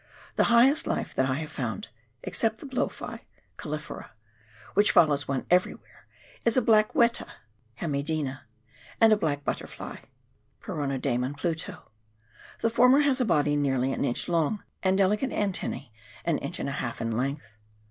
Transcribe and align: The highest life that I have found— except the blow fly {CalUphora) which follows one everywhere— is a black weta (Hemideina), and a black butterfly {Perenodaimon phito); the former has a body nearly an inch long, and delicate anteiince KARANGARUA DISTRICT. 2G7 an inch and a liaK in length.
The 0.35 0.45
highest 0.45 0.87
life 0.87 1.13
that 1.13 1.29
I 1.29 1.35
have 1.35 1.51
found— 1.51 1.89
except 2.23 2.57
the 2.57 2.65
blow 2.65 2.87
fly 2.87 3.25
{CalUphora) 3.59 4.09
which 4.73 4.89
follows 4.89 5.27
one 5.27 5.45
everywhere— 5.51 6.07
is 6.43 6.57
a 6.57 6.61
black 6.63 6.93
weta 6.93 7.27
(Hemideina), 7.79 8.39
and 8.99 9.13
a 9.13 9.15
black 9.15 9.43
butterfly 9.43 9.97
{Perenodaimon 10.59 11.35
phito); 11.39 11.83
the 12.61 12.69
former 12.71 13.01
has 13.01 13.21
a 13.21 13.25
body 13.25 13.55
nearly 13.55 13.93
an 13.93 14.03
inch 14.03 14.27
long, 14.27 14.63
and 14.81 14.97
delicate 14.97 15.29
anteiince 15.29 15.91
KARANGARUA 15.91 15.91
DISTRICT. 15.91 15.91
2G7 15.91 15.91
an 16.31 16.37
inch 16.39 16.59
and 16.59 16.69
a 16.69 16.73
liaK 16.73 16.99
in 17.01 17.11
length. 17.15 17.47